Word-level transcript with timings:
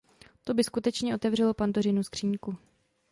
To 0.43 0.53
by 0.53 0.63
skutečně 0.63 1.15
otevřelo 1.15 1.53
Pandořinu 1.53 2.03
skříňku. 2.03 2.57